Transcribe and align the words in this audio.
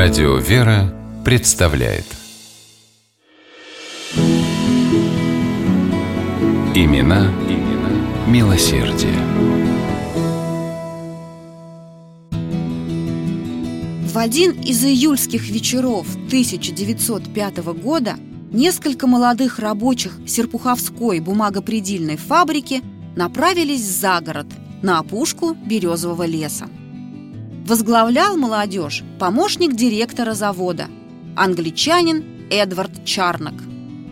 Радио 0.00 0.36
«Вера» 0.36 0.94
представляет 1.24 2.04
Имена, 6.72 7.32
имена 7.48 7.90
милосердие. 8.28 9.18
В 14.06 14.16
один 14.16 14.52
из 14.52 14.84
июльских 14.84 15.50
вечеров 15.50 16.06
1905 16.26 17.56
года 17.82 18.14
несколько 18.52 19.08
молодых 19.08 19.58
рабочих 19.58 20.16
Серпуховской 20.28 21.18
бумагопредельной 21.18 22.18
фабрики 22.18 22.84
направились 23.16 23.82
за 23.82 24.20
город, 24.20 24.46
на 24.80 25.00
опушку 25.00 25.54
березового 25.54 26.24
леса. 26.24 26.68
Возглавлял 27.68 28.38
молодежь 28.38 29.02
помощник 29.18 29.74
директора 29.76 30.32
завода, 30.32 30.86
англичанин 31.36 32.48
Эдвард 32.50 33.04
Чарнок. 33.04 33.62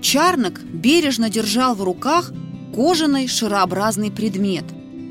Чарнок 0.00 0.62
бережно 0.62 1.28
держал 1.28 1.74
в 1.74 1.82
руках 1.82 2.32
кожаный 2.74 3.28
шарообразный 3.28 4.10
предмет. 4.10 4.64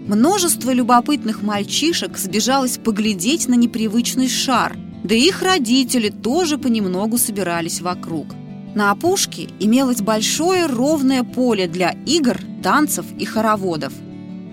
Множество 0.08 0.72
любопытных 0.72 1.44
мальчишек 1.44 2.18
сбежалось 2.18 2.80
поглядеть 2.80 3.48
на 3.48 3.54
непривычный 3.54 4.28
шар, 4.28 4.76
да 5.04 5.14
и 5.14 5.20
их 5.28 5.44
родители 5.44 6.10
тоже 6.10 6.58
понемногу 6.58 7.20
собирались 7.20 7.80
вокруг. 7.80 8.26
На 8.74 8.90
опушке 8.90 9.50
имелось 9.60 10.02
большое 10.02 10.66
ровное 10.66 11.24
поле 11.24 11.68
для 11.68 11.92
игр, 12.08 12.40
танцев 12.64 13.06
и 13.20 13.24
хороводов. 13.24 13.94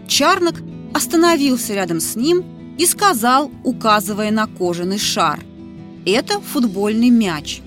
Чарнок 0.06 0.56
остановился 0.92 1.72
рядом 1.72 2.00
с 2.00 2.16
ним 2.16 2.57
и 2.78 2.86
сказал, 2.86 3.50
указывая 3.64 4.30
на 4.30 4.46
кожаный 4.46 4.98
шар. 4.98 5.40
«Это 6.06 6.40
футбольный 6.40 7.10
мяч. 7.10 7.60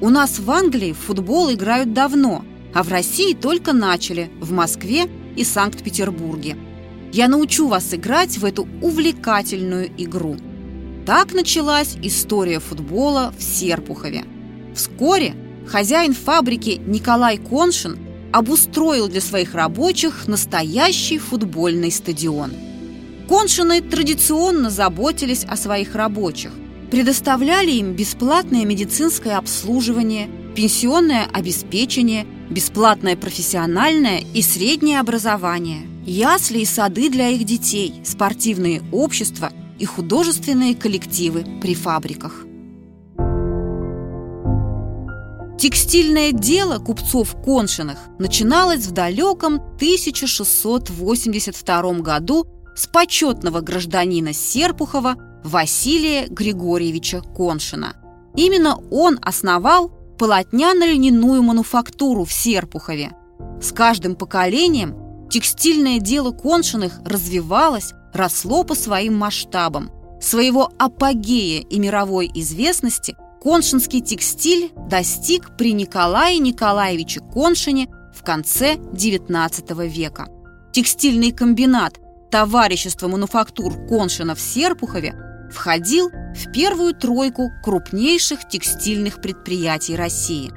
У 0.00 0.10
нас 0.10 0.38
в 0.38 0.50
Англии 0.50 0.92
в 0.92 0.98
футбол 0.98 1.52
играют 1.52 1.94
давно, 1.94 2.44
а 2.74 2.82
в 2.82 2.88
России 2.88 3.32
только 3.32 3.72
начали, 3.72 4.30
в 4.40 4.52
Москве 4.52 5.08
и 5.36 5.44
Санкт-Петербурге. 5.44 6.56
Я 7.12 7.28
научу 7.28 7.68
вас 7.68 7.94
играть 7.94 8.36
в 8.36 8.44
эту 8.44 8.68
увлекательную 8.82 9.90
игру». 9.96 10.36
Так 11.06 11.32
началась 11.32 11.96
история 12.02 12.58
футбола 12.58 13.32
в 13.38 13.42
Серпухове. 13.42 14.24
Вскоре 14.74 15.34
хозяин 15.68 16.12
фабрики 16.12 16.80
Николай 16.84 17.38
Коншин 17.38 17.96
обустроил 18.32 19.08
для 19.08 19.20
своих 19.20 19.54
рабочих 19.54 20.26
настоящий 20.26 21.18
футбольный 21.18 21.92
стадион. 21.92 22.50
Коншины 23.28 23.80
традиционно 23.80 24.70
заботились 24.70 25.44
о 25.44 25.56
своих 25.56 25.96
рабочих, 25.96 26.52
предоставляли 26.90 27.70
им 27.72 27.94
бесплатное 27.94 28.64
медицинское 28.64 29.36
обслуживание, 29.36 30.28
пенсионное 30.54 31.26
обеспечение, 31.32 32.24
бесплатное 32.50 33.16
профессиональное 33.16 34.22
и 34.32 34.42
среднее 34.42 35.00
образование, 35.00 35.88
ясли 36.06 36.60
и 36.60 36.64
сады 36.64 37.10
для 37.10 37.30
их 37.30 37.42
детей, 37.44 37.94
спортивные 38.04 38.84
общества 38.92 39.50
и 39.80 39.84
художественные 39.84 40.76
коллективы 40.76 41.44
при 41.60 41.74
фабриках. 41.74 42.46
Текстильное 45.58 46.30
дело 46.32 46.78
купцов 46.78 47.34
Коншиных 47.42 47.98
начиналось 48.18 48.84
в 48.86 48.92
далеком 48.92 49.54
1682 49.54 51.92
году 51.94 52.46
с 52.76 52.86
почетного 52.86 53.60
гражданина 53.60 54.32
Серпухова 54.32 55.16
Василия 55.42 56.26
Григорьевича 56.28 57.22
Коншина. 57.36 57.96
Именно 58.36 58.78
он 58.90 59.18
основал 59.22 59.90
полотняно-льняную 60.18 61.42
мануфактуру 61.42 62.24
в 62.24 62.32
Серпухове. 62.32 63.12
С 63.60 63.72
каждым 63.72 64.14
поколением 64.14 64.94
текстильное 65.30 65.98
дело 65.98 66.32
Коншиных 66.32 67.00
развивалось, 67.04 67.92
росло 68.12 68.62
по 68.62 68.74
своим 68.74 69.16
масштабам. 69.16 69.90
Своего 70.20 70.70
апогея 70.78 71.60
и 71.62 71.78
мировой 71.78 72.30
известности 72.34 73.16
коншинский 73.42 74.00
текстиль 74.00 74.72
достиг 74.88 75.56
при 75.56 75.72
Николае 75.72 76.38
Николаевиче 76.38 77.20
Коншине 77.20 77.88
в 78.14 78.22
конце 78.22 78.74
XIX 78.74 79.86
века. 79.86 80.28
Текстильный 80.72 81.32
комбинат 81.32 82.00
Товарищество 82.36 83.08
мануфактур 83.08 83.86
Коншина 83.88 84.34
в 84.34 84.40
Серпухове 84.42 85.14
входил 85.50 86.10
в 86.10 86.52
первую 86.52 86.92
тройку 86.92 87.50
крупнейших 87.64 88.46
текстильных 88.46 89.22
предприятий 89.22 89.96
России. 89.96 90.52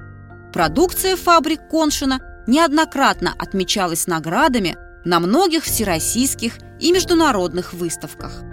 Продукция 0.52 1.16
фабрик 1.16 1.70
Коншина 1.70 2.20
неоднократно 2.48 3.34
отмечалась 3.40 4.08
наградами 4.08 4.76
на 5.06 5.22
многих 5.22 5.64
всероссийских 5.64 6.58
и 6.82 6.92
международных 6.92 7.72
выставках. 7.72 8.44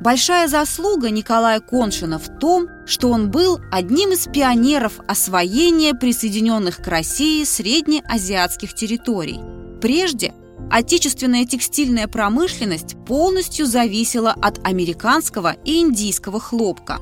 Большая 0.00 0.48
заслуга 0.48 1.10
Николая 1.10 1.60
Коншина 1.60 2.18
в 2.18 2.38
том, 2.38 2.66
что 2.86 3.10
он 3.10 3.30
был 3.30 3.60
одним 3.70 4.12
из 4.12 4.26
пионеров 4.26 5.00
освоения 5.06 5.92
присоединенных 5.92 6.78
к 6.78 6.88
России 6.88 7.44
среднеазиатских 7.44 8.72
территорий. 8.72 9.38
Прежде 9.82 10.32
отечественная 10.70 11.44
текстильная 11.44 12.06
промышленность 12.06 12.96
полностью 13.04 13.66
зависела 13.66 14.30
от 14.30 14.64
американского 14.66 15.56
и 15.64 15.80
индийского 15.80 16.40
хлопка. 16.40 16.98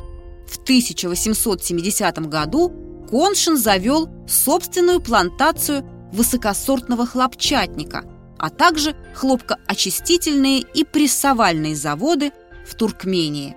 В 0.49 0.57
1870 0.63 2.19
году 2.29 2.73
Коншин 3.11 3.57
завел 3.57 4.09
собственную 4.27 5.01
плантацию 5.01 5.85
высокосортного 6.13 7.07
хлопчатника, 7.07 8.05
а 8.39 8.51
также 8.51 8.97
хлопкоочистительные 9.15 10.61
и 10.61 10.85
прессовальные 10.85 11.77
заводы 11.77 12.33
в 12.67 12.75
Туркмении. 12.75 13.57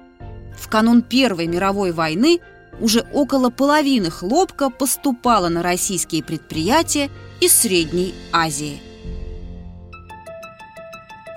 В 0.57 0.67
канун 0.69 1.01
Первой 1.01 1.47
мировой 1.47 1.91
войны 1.91 2.39
уже 2.79 3.05
около 3.13 3.49
половины 3.49 4.09
хлопка 4.09 4.69
поступало 4.69 5.49
на 5.49 5.63
российские 5.63 6.23
предприятия 6.23 7.09
из 7.39 7.53
Средней 7.53 8.13
Азии. 8.31 8.90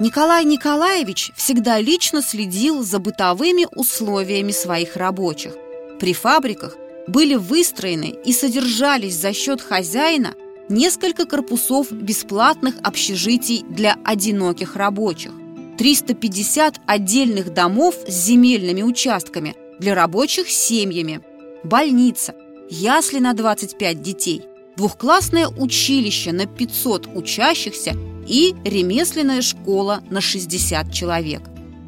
Николай 0.00 0.44
Николаевич 0.44 1.30
всегда 1.36 1.78
лично 1.78 2.20
следил 2.20 2.82
за 2.82 2.98
бытовыми 2.98 3.68
условиями 3.76 4.50
своих 4.50 4.96
рабочих. 4.96 5.54
При 6.00 6.12
фабриках 6.12 6.76
были 7.06 7.36
выстроены 7.36 8.12
и 8.24 8.32
содержались 8.32 9.14
за 9.14 9.32
счет 9.32 9.60
хозяина 9.60 10.34
несколько 10.68 11.26
корпусов 11.26 11.92
бесплатных 11.92 12.74
общежитий 12.82 13.64
для 13.68 13.96
одиноких 14.04 14.74
рабочих, 14.74 15.30
350 15.78 16.80
отдельных 16.86 17.54
домов 17.54 17.94
с 18.08 18.12
земельными 18.12 18.82
участками 18.82 19.54
для 19.78 19.94
рабочих 19.94 20.50
с 20.50 20.56
семьями, 20.56 21.20
больница, 21.62 22.34
ясли 22.68 23.20
на 23.20 23.32
25 23.32 24.02
детей, 24.02 24.42
двухклассное 24.76 25.46
училище 25.46 26.32
на 26.32 26.46
500 26.46 27.08
учащихся 27.14 27.94
и 28.26 28.54
ремесленная 28.64 29.42
школа 29.42 30.02
на 30.10 30.20
60 30.20 30.92
человек. 30.92 31.42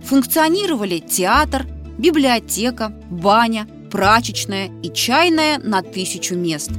Функционировали 0.04 0.98
театр, 0.98 1.66
библиотека, 1.98 2.92
баня, 3.10 3.66
прачечная 3.90 4.70
и 4.82 4.92
чайная 4.92 5.58
на 5.58 5.82
тысячу 5.82 6.36
мест. 6.36 6.70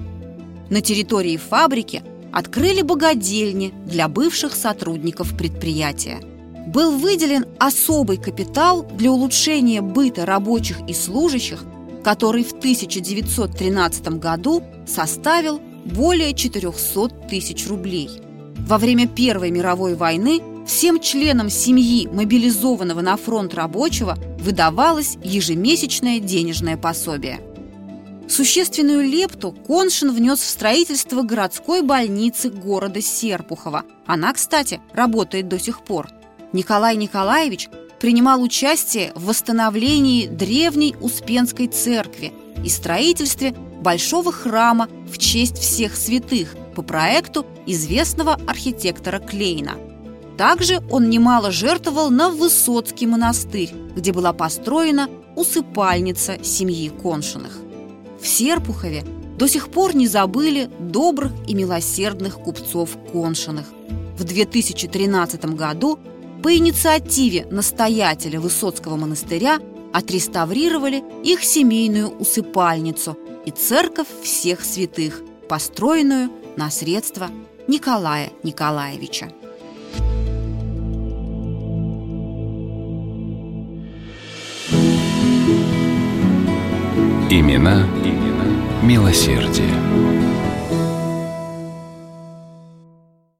На 0.69 0.81
территории 0.81 1.38
фабрики 1.38 2.03
открыли 2.31 2.81
богадельни 2.81 3.73
для 3.85 4.07
бывших 4.07 4.56
сотрудников 4.56 5.35
предприятия. 5.35 6.19
Был 6.68 6.97
выделен 6.97 7.45
особый 7.59 8.18
капитал 8.18 8.84
для 8.84 9.12
улучшения 9.12 9.81
быта 9.81 10.25
рабочих 10.25 10.77
и 10.88 10.94
служащих, 10.94 11.63
который 12.03 12.44
в 12.44 12.51
1913 12.51 14.07
году 14.19 14.63
составил 14.86 15.62
более 15.86 16.33
400 16.33 17.10
тысяч 17.30 17.68
рублей– 17.68 18.10
во 18.59 18.77
время 18.77 19.07
Первой 19.07 19.51
мировой 19.51 19.95
войны 19.95 20.42
всем 20.65 21.00
членам 21.00 21.50
семьи 21.50 22.07
мобилизованного 22.07 23.01
на 23.01 23.15
фронт 23.18 23.54
рабочего 23.54 24.18
выдавалось 24.39 25.18
ежемесячное 25.24 26.19
денежное 26.19 26.77
пособие. 26.77 27.39
Существенную 28.27 29.09
лепту 29.09 29.54
Коншин 29.65 30.12
внес 30.12 30.39
в 30.39 30.50
строительство 30.50 31.21
городской 31.21 31.81
больницы 31.81 32.50
города 32.50 33.01
Серпухова. 33.01 33.83
Она, 34.06 34.33
кстати, 34.33 34.81
работает 34.94 35.48
до 35.48 35.57
сих 35.57 35.81
пор. 35.81 36.10
Николай 36.51 36.98
Николаевич 36.98 37.69
принимал 38.00 38.42
участие 38.42 39.13
в 39.15 39.25
восстановлении 39.27 40.27
древней 40.27 40.95
Успенской 41.00 41.68
церкви 41.68 42.33
и 42.63 42.69
строительстве 42.69 43.56
большого 43.88 44.34
храма 44.34 44.89
в 45.10 45.18
честь 45.18 45.57
всех 45.60 45.95
святых– 45.95 46.57
по 46.75 46.81
проекту 46.81 47.45
известного 47.66 48.34
архитектора 48.45 49.19
Клейна. 49.19 49.75
Также 50.38 50.81
он 50.92 51.10
немало 51.10 51.51
жертвовал 51.51 52.10
на 52.10 52.30
Высоцкий 52.30 53.07
монастырь, 53.07 53.72
где 53.95 54.12
была 54.12 54.34
построена 54.34 55.10
усыпальница 55.38 56.38
семьи 56.44 56.89
Коншиных. 56.89 57.60
в 58.22 58.28
Серпухове 58.28 59.06
до 59.38 59.48
сих 59.48 59.69
пор 59.69 59.95
не 59.95 60.07
забыли 60.10 60.69
добрых 60.80 61.31
и 61.48 61.56
милосердных 61.56 62.39
купцов 62.39 62.98
Коншиных. 63.13 63.68
В 64.18 64.25
2013 64.25 65.45
году 65.56 65.98
по 66.44 66.54
инициативе 66.54 67.48
настоятеля 67.50 68.42
Высоцкого 68.42 68.98
монастыря 68.98 69.60
отреставрировали 69.94 71.04
их 71.24 71.44
семейную 71.44 72.10
усыпальницу 72.10 73.18
и 73.45 73.51
церковь 73.51 74.07
всех 74.24 74.63
святых, 74.63 75.22
построенную 75.48 76.30
на 76.56 76.69
средства 76.69 77.30
Николая 77.68 78.31
Николаевича. 78.44 79.31
Имена, 87.30 87.86
имена 88.04 88.84
милосердие. 88.84 90.26